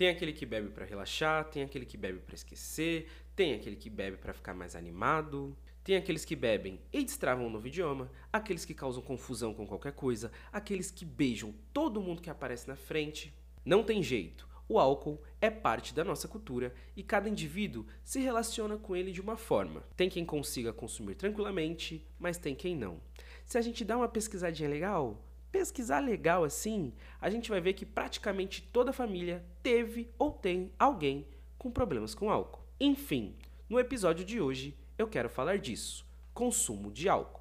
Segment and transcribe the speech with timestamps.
[0.00, 3.06] Tem aquele que bebe para relaxar, tem aquele que bebe para esquecer,
[3.36, 7.50] tem aquele que bebe para ficar mais animado, tem aqueles que bebem e destravam um
[7.50, 12.30] novo idioma, aqueles que causam confusão com qualquer coisa, aqueles que beijam todo mundo que
[12.30, 13.30] aparece na frente.
[13.62, 14.48] Não tem jeito.
[14.66, 19.20] O álcool é parte da nossa cultura e cada indivíduo se relaciona com ele de
[19.20, 19.84] uma forma.
[19.98, 23.02] Tem quem consiga consumir tranquilamente, mas tem quem não.
[23.44, 27.84] Se a gente dá uma pesquisadinha legal, pesquisar legal assim, a gente vai ver que
[27.84, 31.26] praticamente toda família teve ou tem alguém
[31.58, 32.64] com problemas com álcool.
[32.78, 33.36] Enfim,
[33.68, 37.40] no episódio de hoje eu quero falar disso: consumo de álcool.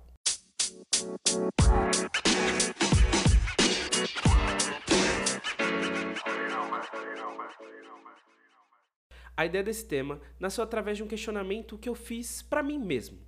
[9.36, 13.20] A ideia desse tema nasceu através de um questionamento que eu fiz para mim mesmo.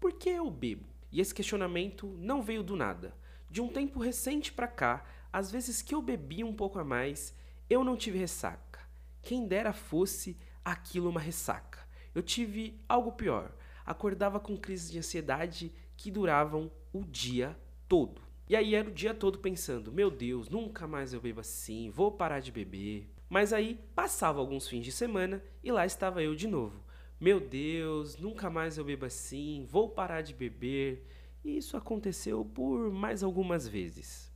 [0.00, 0.88] Por que eu bebo?
[1.12, 3.14] E esse questionamento não veio do nada.
[3.50, 7.34] De um tempo recente para cá, às vezes que eu bebi um pouco a mais,
[7.68, 8.80] eu não tive ressaca.
[9.22, 11.80] Quem dera fosse aquilo uma ressaca.
[12.14, 13.52] Eu tive algo pior.
[13.84, 18.22] Acordava com crises de ansiedade que duravam o dia todo.
[18.48, 22.10] E aí era o dia todo pensando: meu Deus, nunca mais eu bebo assim, vou
[22.12, 23.08] parar de beber.
[23.28, 26.82] Mas aí passava alguns fins de semana e lá estava eu de novo.
[27.20, 31.06] Meu Deus, nunca mais eu bebo assim, vou parar de beber.
[31.44, 34.32] E isso aconteceu por mais algumas vezes.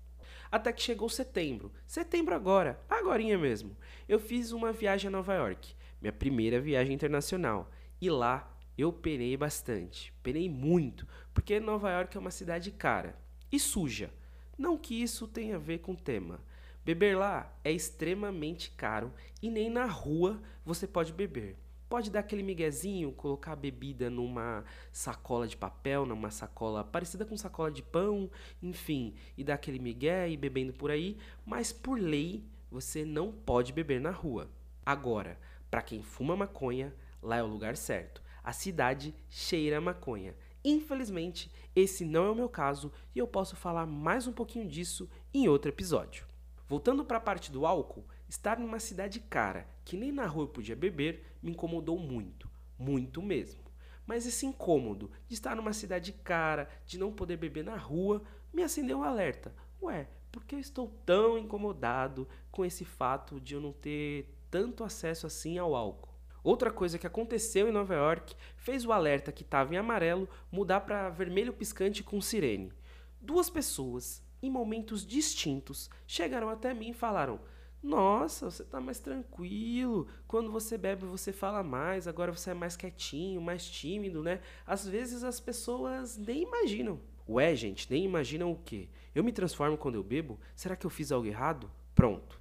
[0.51, 1.73] Até que chegou setembro.
[1.87, 3.77] Setembro agora, agorinha mesmo.
[4.09, 7.71] Eu fiz uma viagem a Nova York, minha primeira viagem internacional.
[8.01, 10.13] E lá eu penei bastante.
[10.23, 13.19] Penei muito, porque Nova York é uma cidade cara
[13.51, 14.11] e suja.
[14.57, 16.41] Não que isso tenha a ver com o tema
[16.85, 19.11] Beber lá é extremamente caro
[19.41, 21.57] e nem na rua você pode beber.
[21.95, 27.37] Pode dar aquele miguezinho, colocar a bebida numa sacola de papel, numa sacola parecida com
[27.37, 28.29] sacola de pão,
[28.61, 33.73] enfim, e dar aquele migué e bebendo por aí, mas por lei você não pode
[33.73, 34.51] beber na rua.
[34.85, 35.39] Agora,
[35.71, 38.21] para quem fuma maconha, lá é o lugar certo.
[38.43, 40.35] A cidade cheira a maconha.
[40.65, 45.09] Infelizmente, esse não é o meu caso e eu posso falar mais um pouquinho disso
[45.33, 46.27] em outro episódio.
[46.67, 50.49] Voltando para a parte do álcool, estar numa cidade cara, que nem na rua eu
[50.49, 53.63] podia beber, me incomodou muito, muito mesmo.
[54.05, 58.63] Mas esse incômodo de estar numa cidade cara, de não poder beber na rua, me
[58.63, 59.55] acendeu um alerta.
[59.81, 64.83] Ué, por que eu estou tão incomodado com esse fato de eu não ter tanto
[64.83, 66.13] acesso assim ao álcool?
[66.43, 70.81] Outra coisa que aconteceu em Nova York fez o alerta que estava em amarelo mudar
[70.81, 72.73] para vermelho piscante com sirene.
[73.21, 77.41] Duas pessoas em momentos distintos, chegaram até mim e falaram:
[77.85, 80.09] Nossa, você tá mais tranquilo.
[80.27, 82.09] Quando você bebe, você fala mais.
[82.09, 84.41] Agora você é mais quietinho, mais tímido, né?
[84.67, 86.99] Às vezes as pessoas nem imaginam.
[87.29, 88.89] Ué, gente, nem imaginam o quê?
[89.15, 90.41] Eu me transformo quando eu bebo?
[90.57, 91.71] Será que eu fiz algo errado?
[91.95, 92.41] Pronto.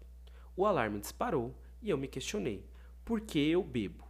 [0.55, 2.65] O alarme disparou e eu me questionei:
[3.03, 4.02] por que eu bebo?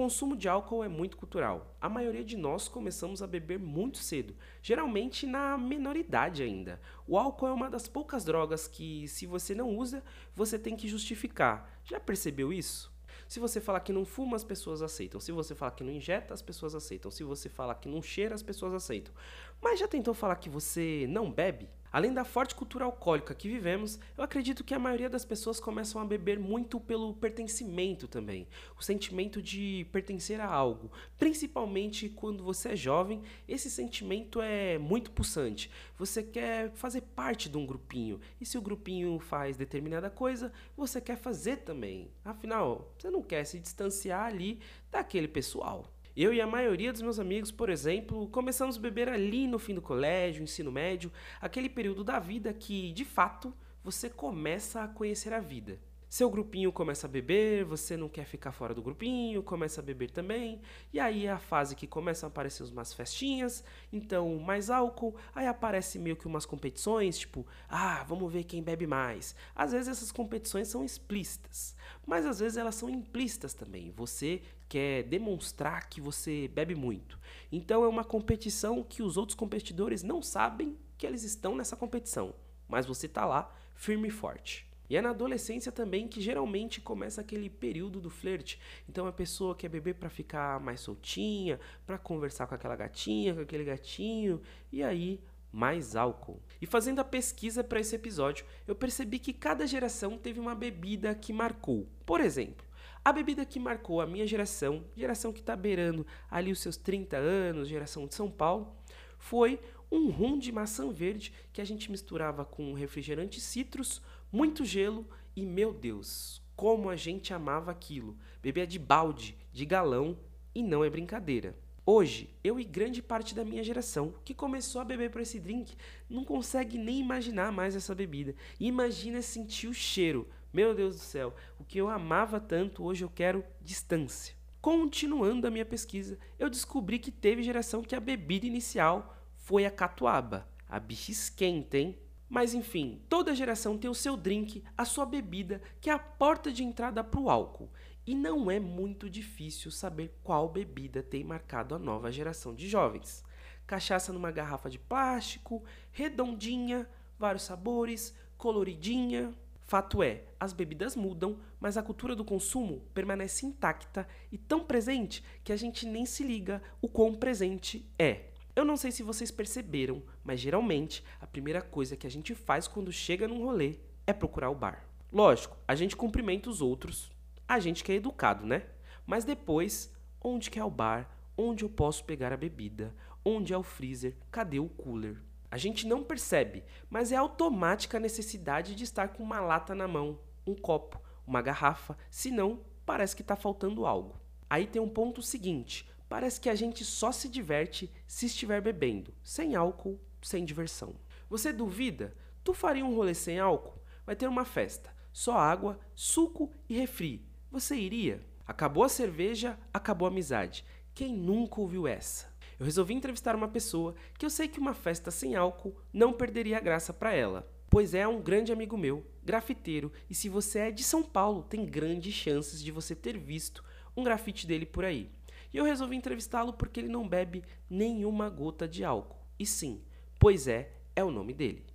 [0.00, 1.76] Consumo de álcool é muito cultural.
[1.78, 6.80] A maioria de nós começamos a beber muito cedo, geralmente na menoridade ainda.
[7.06, 10.02] O álcool é uma das poucas drogas que, se você não usa,
[10.34, 11.70] você tem que justificar.
[11.84, 12.90] Já percebeu isso?
[13.28, 15.20] Se você falar que não fuma, as pessoas aceitam.
[15.20, 17.10] Se você falar que não injeta, as pessoas aceitam.
[17.10, 19.12] Se você falar que não cheira, as pessoas aceitam.
[19.60, 21.68] Mas já tentou falar que você não bebe?
[21.92, 26.00] Além da forte cultura alcoólica que vivemos, eu acredito que a maioria das pessoas começam
[26.00, 28.46] a beber muito pelo pertencimento também,
[28.78, 30.92] o sentimento de pertencer a algo.
[31.18, 35.68] Principalmente quando você é jovem, esse sentimento é muito pulsante.
[35.98, 41.00] Você quer fazer parte de um grupinho, e se o grupinho faz determinada coisa, você
[41.00, 42.10] quer fazer também.
[42.24, 44.60] Afinal, você não quer se distanciar ali
[44.92, 45.84] daquele pessoal.
[46.16, 49.74] Eu e a maioria dos meus amigos, por exemplo, começamos a beber ali no fim
[49.74, 55.32] do colégio, ensino médio, aquele período da vida que, de fato, você começa a conhecer
[55.32, 55.78] a vida.
[56.10, 60.10] Seu grupinho começa a beber, você não quer ficar fora do grupinho, começa a beber
[60.10, 60.60] também.
[60.92, 63.62] E aí é a fase que começam a aparecer umas festinhas,
[63.92, 68.88] então mais álcool, aí aparece meio que umas competições, tipo, ah, vamos ver quem bebe
[68.88, 69.36] mais.
[69.54, 73.92] Às vezes essas competições são explícitas, mas às vezes elas são implícitas também.
[73.92, 77.20] Você quer demonstrar que você bebe muito.
[77.52, 82.34] Então é uma competição que os outros competidores não sabem que eles estão nessa competição,
[82.66, 84.69] mas você tá lá firme e forte.
[84.90, 88.60] E é na adolescência também que geralmente começa aquele período do flerte.
[88.88, 93.40] Então a pessoa quer beber para ficar mais soltinha, para conversar com aquela gatinha, com
[93.40, 94.42] aquele gatinho,
[94.72, 95.20] e aí
[95.52, 96.40] mais álcool.
[96.60, 101.14] E fazendo a pesquisa para esse episódio, eu percebi que cada geração teve uma bebida
[101.14, 101.88] que marcou.
[102.04, 102.66] Por exemplo,
[103.04, 107.16] a bebida que marcou a minha geração, geração que está beirando ali os seus 30
[107.16, 108.76] anos, geração de São Paulo,
[109.18, 109.60] foi
[109.90, 114.00] um rum de maçã verde que a gente misturava com refrigerante citrus,
[114.32, 118.16] muito gelo e, meu Deus, como a gente amava aquilo.
[118.42, 120.18] Bebia de balde, de galão
[120.54, 121.56] e não é brincadeira.
[121.84, 125.74] Hoje, eu e grande parte da minha geração que começou a beber por esse drink
[126.08, 128.34] não consegue nem imaginar mais essa bebida.
[128.60, 130.28] Imagina sentir o cheiro.
[130.52, 134.34] Meu Deus do céu, o que eu amava tanto, hoje eu quero distância.
[134.60, 139.70] Continuando a minha pesquisa, eu descobri que teve geração que a bebida inicial foi a
[139.70, 140.46] catuaba.
[140.68, 141.98] A bicha esquenta, hein?
[142.30, 146.52] Mas enfim, toda geração tem o seu drink, a sua bebida, que é a porta
[146.52, 147.68] de entrada para o álcool.
[148.06, 153.24] E não é muito difícil saber qual bebida tem marcado a nova geração de jovens.
[153.66, 156.88] Cachaça numa garrafa de plástico, redondinha,
[157.18, 159.34] vários sabores, coloridinha.
[159.66, 165.24] Fato é, as bebidas mudam, mas a cultura do consumo permanece intacta e tão presente
[165.42, 168.29] que a gente nem se liga o quão presente é.
[168.60, 172.68] Eu não sei se vocês perceberam, mas geralmente a primeira coisa que a gente faz
[172.68, 174.86] quando chega num rolê é procurar o bar.
[175.10, 177.10] Lógico, a gente cumprimenta os outros,
[177.48, 178.66] a gente que é educado, né?
[179.06, 179.90] Mas depois,
[180.22, 181.10] onde que é o bar?
[181.38, 182.94] Onde eu posso pegar a bebida?
[183.24, 184.14] Onde é o freezer?
[184.30, 185.16] Cadê o cooler?
[185.50, 189.88] A gente não percebe, mas é automática a necessidade de estar com uma lata na
[189.88, 194.20] mão, um copo, uma garrafa, senão parece que está faltando algo.
[194.50, 199.14] Aí tem um ponto seguinte: parece que a gente só se diverte se estiver bebendo,
[199.22, 200.96] sem álcool, sem diversão.
[201.28, 202.16] Você duvida?
[202.42, 203.80] Tu faria um rolê sem álcool?
[204.04, 207.24] Vai ter uma festa, só água, suco e refri.
[207.52, 208.20] Você iria?
[208.44, 210.64] Acabou a cerveja, acabou a amizade.
[210.92, 212.28] Quem nunca ouviu essa?
[212.58, 216.56] Eu resolvi entrevistar uma pessoa que eu sei que uma festa sem álcool não perderia
[216.56, 220.70] a graça para ela, pois é um grande amigo meu, grafiteiro, e se você é
[220.72, 223.64] de São Paulo, tem grandes chances de você ter visto
[223.96, 225.10] um grafite dele por aí.
[225.52, 229.18] E eu resolvi entrevistá-lo porque ele não bebe nenhuma gota de álcool.
[229.38, 229.84] E sim,
[230.18, 231.66] pois é, é o nome dele.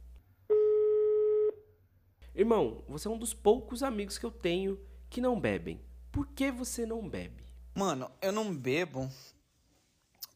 [2.34, 4.80] Irmão, você é um dos poucos amigos que eu tenho
[5.10, 5.82] que não bebem.
[6.12, 7.44] Por que você não bebe?
[7.74, 9.10] Mano, eu não bebo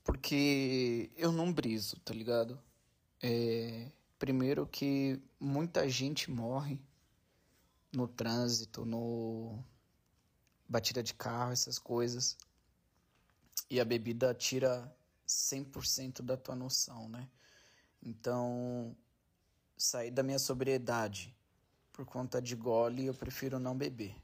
[0.03, 2.59] porque eu não briso, tá ligado?
[3.21, 6.81] É, primeiro que muita gente morre
[7.94, 9.63] no trânsito, no
[10.68, 12.38] batida de carro, essas coisas.
[13.69, 14.92] E a bebida tira
[15.27, 17.30] 100% da tua noção, né?
[18.01, 18.95] Então,
[19.77, 21.36] sair da minha sobriedade
[21.92, 24.16] por conta de gole, eu prefiro não beber.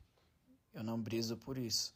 [0.73, 1.93] Eu não briso por isso.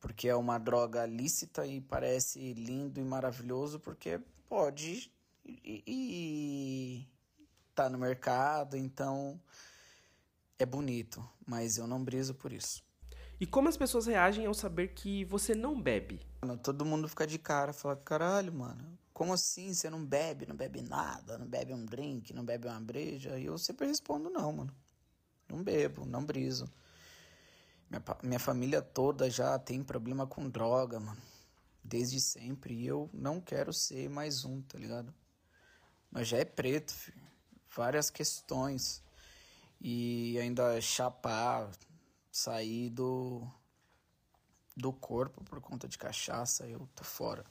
[0.00, 5.10] Porque é uma droga lícita e parece lindo e maravilhoso porque pode
[5.44, 7.08] e, e
[7.74, 9.40] tá no mercado, então
[10.58, 12.82] é bonito, mas eu não briso por isso.
[13.44, 16.18] E como as pessoas reagem ao saber que você não bebe?
[16.62, 20.80] Todo mundo fica de cara, fala, caralho, mano, como assim você não bebe, não bebe
[20.80, 23.38] nada, não bebe um drink, não bebe uma breja?
[23.38, 24.74] E eu sempre respondo não, mano.
[25.46, 26.72] Não bebo, não briso.
[27.90, 31.20] Minha, minha família toda já tem problema com droga, mano.
[31.84, 32.72] Desde sempre.
[32.72, 35.14] E eu não quero ser mais um, tá ligado?
[36.10, 37.20] Mas já é preto, filho.
[37.76, 39.02] Várias questões.
[39.78, 41.70] E ainda chapar,
[42.34, 43.46] sair do,
[44.76, 47.44] do corpo por conta de cachaça, eu tô fora.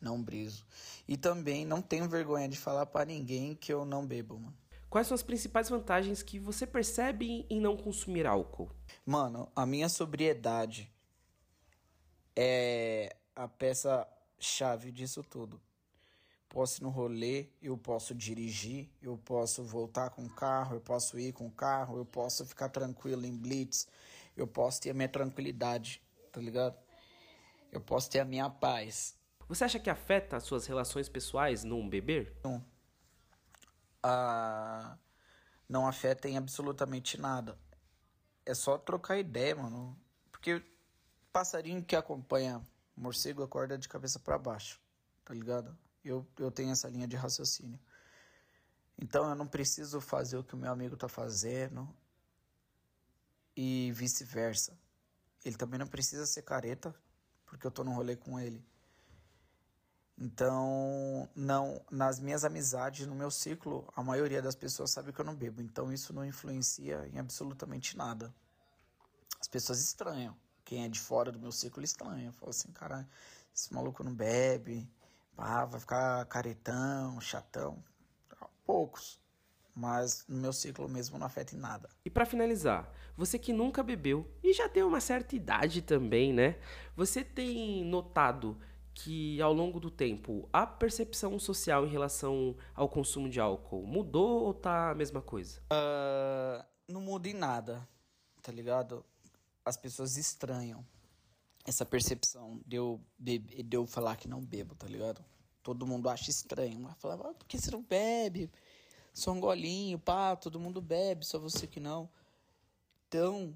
[0.00, 0.66] Não briso.
[1.06, 4.56] E também não tenho vergonha de falar para ninguém que eu não bebo, mano.
[4.90, 8.68] Quais são as principais vantagens que você percebe em não consumir álcool?
[9.04, 10.92] Mano, a minha sobriedade
[12.34, 14.06] é a peça
[14.38, 15.60] chave disso tudo.
[16.48, 21.18] Posso ir no rolê, eu posso dirigir, eu posso voltar com o carro, eu posso
[21.18, 23.86] ir com o carro, eu posso ficar tranquilo em blitz,
[24.36, 26.02] eu posso ter a minha tranquilidade,
[26.32, 26.76] tá ligado?
[27.72, 29.18] Eu posso ter a minha paz.
[29.48, 32.36] Você acha que afeta as suas relações pessoais não beber?
[32.44, 32.64] Não
[34.06, 34.96] a,
[35.68, 37.58] não afeta em absolutamente nada.
[38.44, 39.98] É só trocar ideia, mano.
[40.30, 40.62] Porque
[41.32, 42.64] passarinho que acompanha
[42.96, 44.80] morcego acorda de cabeça para baixo,
[45.24, 45.76] tá ligado?
[46.04, 47.78] Eu, eu tenho essa linha de raciocínio.
[48.96, 51.92] Então eu não preciso fazer o que o meu amigo tá fazendo
[53.56, 54.78] e vice-versa.
[55.44, 56.94] Ele também não precisa ser careta
[57.46, 58.64] porque eu tô no rolê com ele.
[60.18, 65.24] Então, não, nas minhas amizades, no meu ciclo, a maioria das pessoas sabe que eu
[65.24, 65.60] não bebo.
[65.60, 68.34] Então, isso não influencia em absolutamente nada.
[69.40, 70.36] As pessoas estranham.
[70.64, 72.32] Quem é de fora do meu ciclo estranha.
[72.32, 73.08] Fala assim, cara,
[73.54, 74.90] esse maluco não bebe,
[75.36, 77.84] vai ficar caretão, chatão.
[78.64, 79.20] Poucos.
[79.76, 81.90] Mas no meu ciclo mesmo não afeta em nada.
[82.02, 86.58] E para finalizar, você que nunca bebeu e já tem uma certa idade também, né?
[86.96, 88.58] Você tem notado
[88.94, 94.44] que ao longo do tempo a percepção social em relação ao consumo de álcool mudou
[94.44, 95.60] ou tá a mesma coisa?
[95.70, 97.86] Uh, não muda em nada,
[98.40, 99.04] tá ligado?
[99.62, 100.82] As pessoas estranham
[101.66, 105.22] essa percepção de eu, de eu falar que não bebo, tá ligado?
[105.62, 106.78] Todo mundo acha estranho.
[106.80, 108.50] Mas falava, ah, por que você não bebe?
[109.16, 112.06] Só um golinho, pá, todo mundo bebe, só você que não.
[113.08, 113.54] Então,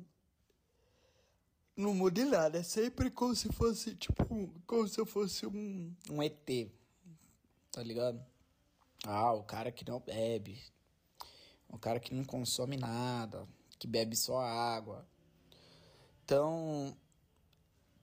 [1.77, 2.57] não muda em nada.
[2.57, 4.25] É sempre como se fosse, tipo,
[4.67, 6.73] como se eu fosse um, um ET.
[7.71, 8.25] Tá ligado?
[9.05, 10.59] Ah, o cara que não bebe.
[11.69, 13.47] O cara que não consome nada.
[13.79, 15.07] Que bebe só água.
[16.25, 16.97] Então,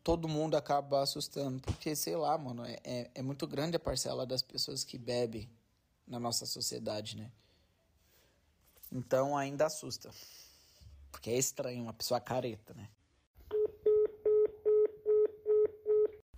[0.03, 1.59] todo mundo acaba assustando.
[1.63, 5.49] Porque, sei lá, mano, é, é, é muito grande a parcela das pessoas que bebem
[6.05, 7.31] na nossa sociedade, né?
[8.91, 10.09] Então ainda assusta.
[11.11, 12.89] Porque é estranho uma pessoa careta, né?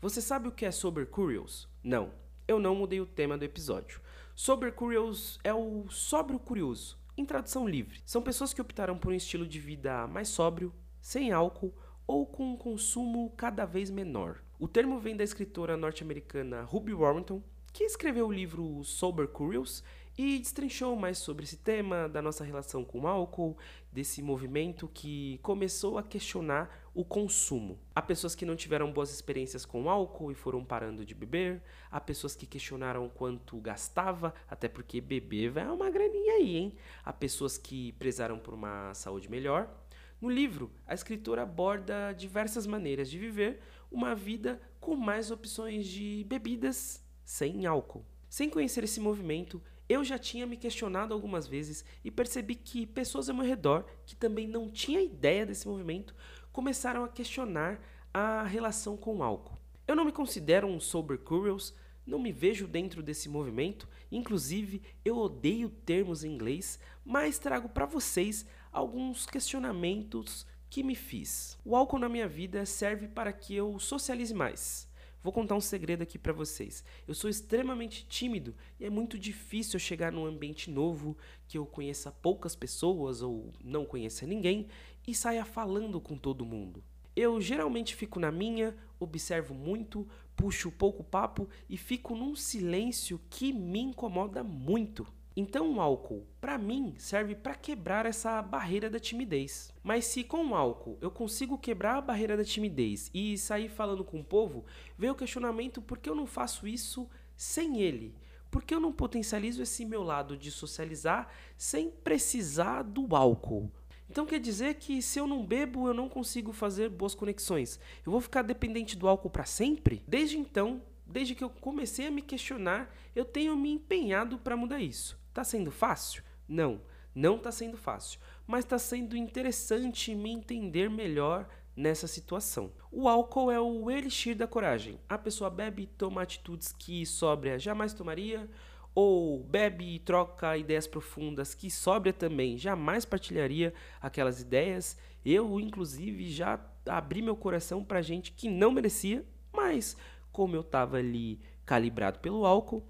[0.01, 1.67] Você sabe o que é Sober Curious?
[1.83, 2.13] Não,
[2.47, 4.01] eu não mudei o tema do episódio.
[4.33, 8.01] Sober Curious é o sóbrio curioso, em tradução livre.
[8.05, 11.73] São pessoas que optaram por um estilo de vida mais sóbrio, sem álcool
[12.07, 14.41] ou com um consumo cada vez menor.
[14.57, 19.83] O termo vem da escritora norte-americana Ruby Warrington, que escreveu o livro Sober Curious
[20.21, 23.57] e destrinchou mais sobre esse tema, da nossa relação com o álcool,
[23.89, 27.79] desse movimento que começou a questionar o consumo.
[27.95, 32.01] Há pessoas que não tiveram boas experiências com álcool e foram parando de beber, há
[32.01, 36.75] pessoas que questionaram quanto gastava, até porque beber vai uma graninha aí, hein?
[37.01, 39.73] Há pessoas que prezaram por uma saúde melhor.
[40.19, 46.25] No livro, a escritora aborda diversas maneiras de viver uma vida com mais opções de
[46.27, 48.03] bebidas sem álcool.
[48.29, 53.27] Sem conhecer esse movimento, eu já tinha me questionado algumas vezes e percebi que pessoas
[53.27, 56.15] ao meu redor, que também não tinham ideia desse movimento,
[56.51, 57.81] começaram a questionar
[58.13, 59.57] a relação com o álcool.
[59.87, 61.73] Eu não me considero um sober curious,
[62.05, 67.85] não me vejo dentro desse movimento, inclusive eu odeio termos em inglês, mas trago para
[67.85, 71.57] vocês alguns questionamentos que me fiz.
[71.65, 74.88] O álcool na minha vida serve para que eu socialize mais.
[75.21, 76.83] Vou contar um segredo aqui para vocês.
[77.05, 81.65] Eu sou extremamente tímido e é muito difícil eu chegar num ambiente novo que eu
[81.65, 84.67] conheça poucas pessoas ou não conheça ninguém
[85.05, 86.81] e saia falando com todo mundo.
[87.15, 90.07] Eu geralmente fico na minha, observo muito,
[90.37, 95.05] puxo pouco papo e fico num silêncio que me incomoda muito.
[95.35, 99.73] Então o álcool, para mim, serve para quebrar essa barreira da timidez.
[99.83, 104.03] Mas se com o álcool eu consigo quebrar a barreira da timidez e sair falando
[104.03, 104.65] com o povo,
[104.97, 108.15] vem o questionamento por que eu não faço isso sem ele?
[108.51, 113.71] Por que eu não potencializo esse meu lado de socializar sem precisar do álcool?
[114.09, 117.79] Então quer dizer que se eu não bebo, eu não consigo fazer boas conexões.
[118.03, 120.03] Eu vou ficar dependente do álcool para sempre?
[120.07, 124.79] Desde então, desde que eu comecei a me questionar, eu tenho me empenhado para mudar
[124.79, 125.18] isso.
[125.39, 126.21] Tá sendo fácil?
[126.45, 126.81] Não,
[127.15, 132.73] não tá sendo fácil, mas está sendo interessante me entender melhor nessa situação.
[132.91, 134.99] O álcool é o elixir da coragem.
[135.07, 138.49] A pessoa bebe e toma atitudes que sóbria jamais tomaria,
[138.93, 144.97] ou bebe e troca ideias profundas que sóbria também jamais partilharia aquelas ideias.
[145.23, 149.95] Eu, inclusive, já abri meu coração para gente que não merecia, mas
[150.33, 152.85] como eu estava ali calibrado pelo álcool,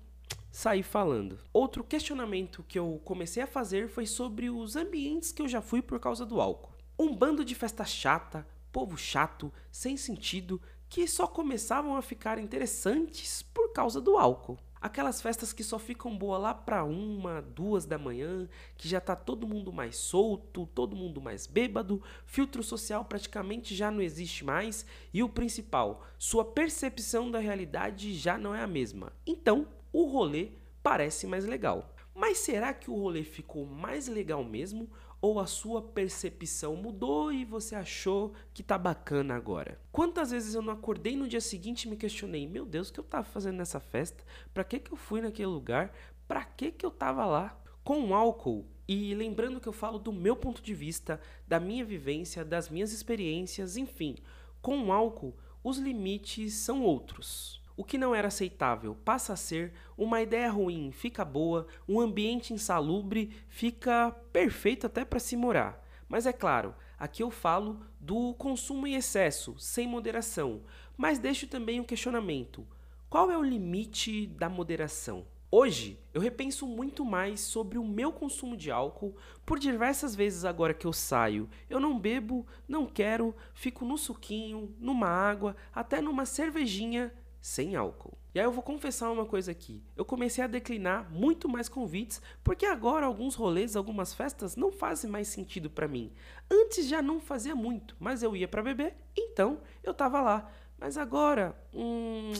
[0.52, 1.40] sair falando.
[1.54, 5.82] Outro questionamento que eu comecei a fazer foi sobre os ambientes que eu já fui
[5.82, 6.74] por causa do álcool.
[6.98, 13.44] Um bando de festa chata, povo chato, sem sentido, que só começavam a ficar interessantes
[13.44, 14.58] por causa do álcool.
[14.82, 19.14] Aquelas festas que só ficam boa lá para uma, duas da manhã, que já tá
[19.14, 24.86] todo mundo mais solto, todo mundo mais bêbado, filtro social praticamente já não existe mais
[25.14, 29.12] e o principal, sua percepção da realidade já não é a mesma.
[29.28, 31.94] Então, o rolê parece mais legal.
[32.14, 34.90] Mas será que o rolê ficou mais legal mesmo?
[35.22, 39.80] Ou a sua percepção mudou e você achou que tá bacana agora?
[39.92, 43.00] Quantas vezes eu não acordei no dia seguinte e me questionei: meu Deus, o que
[43.00, 44.24] eu tava fazendo nessa festa?
[44.54, 45.94] Pra que, que eu fui naquele lugar?
[46.28, 47.58] Pra que, que eu tava lá?
[47.84, 52.44] Com álcool, e lembrando que eu falo do meu ponto de vista, da minha vivência,
[52.44, 54.16] das minhas experiências, enfim,
[54.64, 57.59] com álcool, os limites são outros.
[57.80, 62.54] O que não era aceitável passa a ser, uma ideia ruim fica boa, um ambiente
[62.54, 65.82] insalubre fica perfeito até para se morar.
[66.10, 70.60] Mas é claro, aqui eu falo do consumo em excesso, sem moderação,
[70.98, 72.68] mas deixo também um questionamento:
[73.10, 75.26] qual é o limite da moderação?
[75.50, 80.74] Hoje eu repenso muito mais sobre o meu consumo de álcool por diversas vezes agora
[80.74, 81.50] que eu saio.
[81.70, 88.18] Eu não bebo, não quero, fico no suquinho, numa água, até numa cervejinha sem álcool.
[88.34, 89.84] E aí eu vou confessar uma coisa aqui.
[89.96, 95.10] Eu comecei a declinar muito mais convites, porque agora alguns rolês, algumas festas não fazem
[95.10, 96.12] mais sentido para mim.
[96.50, 100.52] Antes já não fazia muito, mas eu ia para beber, então eu tava lá.
[100.78, 102.34] Mas agora, hum,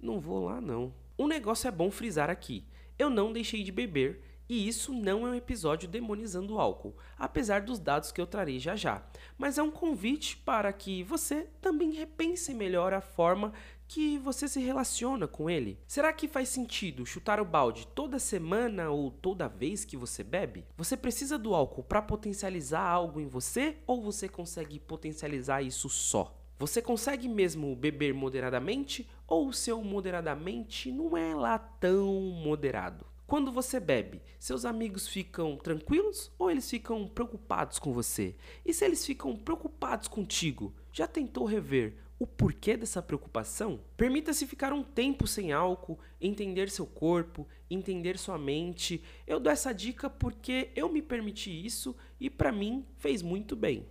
[0.00, 0.92] não vou lá não.
[1.18, 2.64] Um negócio é bom frisar aqui.
[2.98, 7.62] Eu não deixei de beber e isso não é um episódio demonizando o álcool, apesar
[7.62, 9.02] dos dados que eu trarei já já,
[9.36, 13.52] mas é um convite para que você também repense melhor a forma
[13.88, 15.78] que você se relaciona com ele?
[15.86, 20.64] Será que faz sentido chutar o balde toda semana ou toda vez que você bebe?
[20.76, 26.36] Você precisa do álcool para potencializar algo em você ou você consegue potencializar isso só?
[26.58, 33.06] Você consegue mesmo beber moderadamente ou o seu moderadamente não é lá tão moderado?
[33.26, 38.36] Quando você bebe, seus amigos ficam tranquilos ou eles ficam preocupados com você?
[38.64, 43.80] E se eles ficam preocupados contigo, já tentou rever o porquê dessa preocupação?
[43.96, 49.02] Permita-se ficar um tempo sem álcool, entender seu corpo, entender sua mente.
[49.26, 53.86] Eu dou essa dica porque eu me permiti isso e para mim fez muito bem.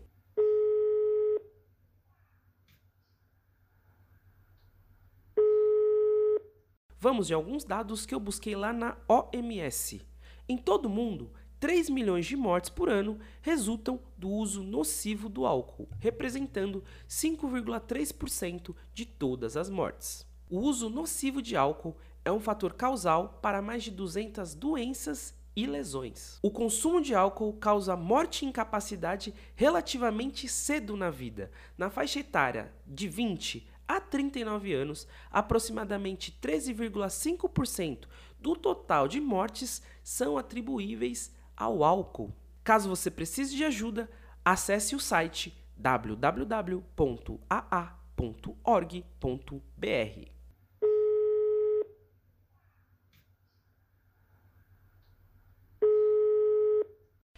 [6.98, 10.02] Vamos de alguns dados que eu busquei lá na OMS.
[10.50, 11.32] Em todo mundo,
[11.66, 19.04] 3 milhões de mortes por ano resultam do uso nocivo do álcool, representando 5,3% de
[19.04, 20.28] todas as mortes.
[20.48, 25.66] O uso nocivo de álcool é um fator causal para mais de 200 doenças e
[25.66, 26.38] lesões.
[26.44, 31.50] O consumo de álcool causa morte e incapacidade relativamente cedo na vida.
[31.76, 38.06] Na faixa etária de 20 a 39 anos, aproximadamente 13,5%
[38.40, 42.34] do total de mortes são atribuíveis ao álcool.
[42.64, 44.10] Caso você precise de ajuda,
[44.44, 46.86] acesse o site www.aa.org.br.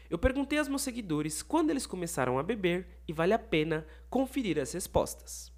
[0.10, 4.58] Eu perguntei aos meus seguidores quando eles começaram a beber e vale a pena conferir
[4.58, 5.52] as respostas.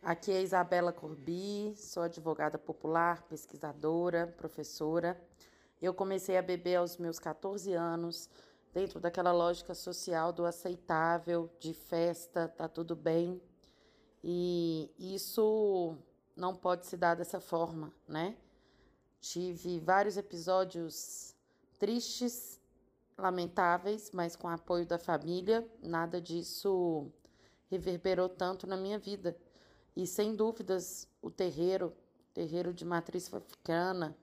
[0.00, 5.20] Aqui é Isabela Corbi, sou advogada popular, pesquisadora, professora.
[5.80, 8.28] Eu comecei a beber aos meus 14 anos,
[8.72, 13.40] dentro daquela lógica social do aceitável, de festa, tá tudo bem.
[14.22, 15.96] E isso
[16.36, 18.36] não pode se dar dessa forma, né?
[19.20, 21.34] Tive vários episódios
[21.78, 22.60] tristes,
[23.16, 27.10] lamentáveis, mas com apoio da família, nada disso
[27.68, 29.36] reverberou tanto na minha vida.
[29.96, 31.92] E sem dúvidas, o terreiro,
[32.32, 34.16] terreiro de matriz africana,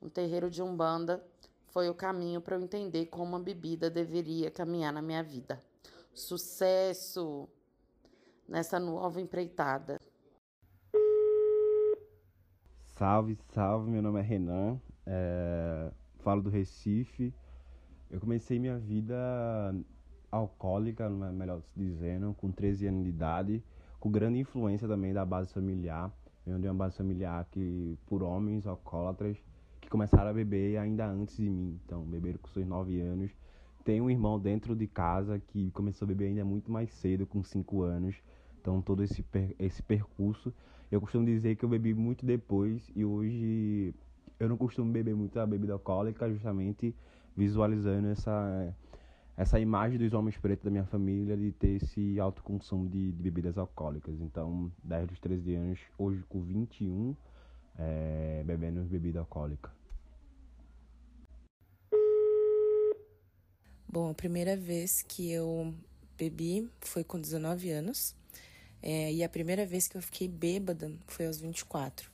[0.00, 1.22] um terreiro de umbanda
[1.68, 5.62] foi o caminho para eu entender como a bebida deveria caminhar na minha vida.
[6.12, 7.48] Sucesso
[8.48, 10.00] nessa nova empreitada.
[12.96, 15.90] Salve, salve, meu nome é Renan, é...
[16.18, 17.32] falo do Recife.
[18.10, 19.16] Eu comecei minha vida
[20.30, 23.64] alcoólica, melhor dizendo, com 13 anos de idade,
[24.00, 26.12] com grande influência também da base familiar.
[26.46, 29.38] Eu de uma base familiar que por homens alcoólatras
[29.90, 31.78] começaram a beber ainda antes de mim.
[31.84, 33.30] Então, beberam com seus 9 anos.
[33.84, 37.42] Tem um irmão dentro de casa que começou a beber ainda muito mais cedo, com
[37.42, 38.14] 5 anos.
[38.60, 40.54] Então, todo esse, per esse percurso.
[40.90, 43.94] Eu costumo dizer que eu bebi muito depois e hoje
[44.38, 46.94] eu não costumo beber muito a bebida alcoólica, justamente
[47.36, 48.74] visualizando essa,
[49.36, 53.22] essa imagem dos homens pretos da minha família de ter esse alto consumo de, de
[53.22, 54.20] bebidas alcoólicas.
[54.20, 57.14] Então, desde os 13 anos, hoje com 21,
[57.78, 59.79] é, bebendo bebida alcoólica.
[63.92, 65.74] Bom, a primeira vez que eu
[66.16, 68.14] bebi foi com 19 anos.
[68.80, 72.08] É, e a primeira vez que eu fiquei bêbada foi aos 24.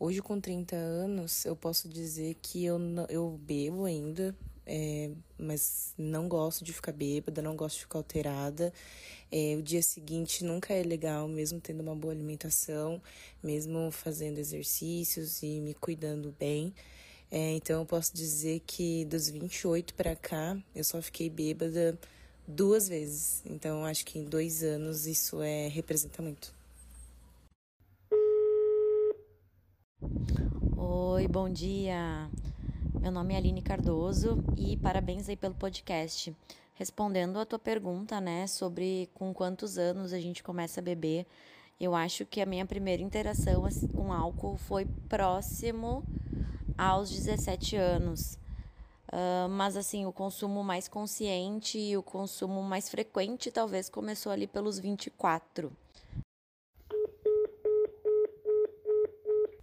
[0.00, 6.26] Hoje, com 30 anos, eu posso dizer que eu, eu bebo ainda, é, mas não
[6.26, 8.72] gosto de ficar bêbada, não gosto de ficar alterada.
[9.30, 13.02] É, o dia seguinte nunca é legal, mesmo tendo uma boa alimentação,
[13.42, 16.72] mesmo fazendo exercícios e me cuidando bem.
[17.34, 21.98] É, então eu posso dizer que dos 28 para cá eu só fiquei bêbada
[22.46, 23.42] duas vezes.
[23.46, 26.52] Então acho que em dois anos isso é representa muito.
[30.76, 32.28] Oi, bom dia.
[33.00, 36.36] Meu nome é Aline Cardoso e parabéns aí pelo podcast.
[36.74, 41.24] Respondendo a tua pergunta, né, sobre com quantos anos a gente começa a beber,
[41.80, 46.04] eu acho que a minha primeira interação assim, com álcool foi próximo
[46.76, 48.38] aos 17 anos.
[49.08, 54.46] Uh, mas assim, o consumo mais consciente e o consumo mais frequente talvez começou ali
[54.46, 55.70] pelos 24.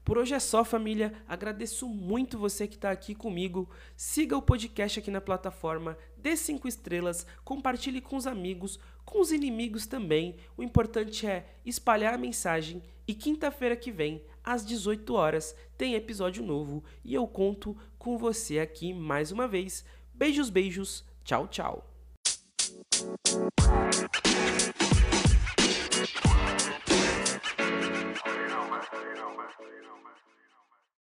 [0.09, 1.13] Por hoje é só, família.
[1.27, 3.69] Agradeço muito você que está aqui comigo.
[3.95, 9.31] Siga o podcast aqui na plataforma, dê cinco estrelas, compartilhe com os amigos, com os
[9.31, 10.35] inimigos também.
[10.57, 12.81] O importante é espalhar a mensagem.
[13.07, 18.57] E quinta-feira que vem, às 18 horas, tem episódio novo e eu conto com você
[18.57, 19.85] aqui mais uma vez.
[20.11, 21.05] Beijos, beijos.
[21.23, 21.87] Tchau, tchau.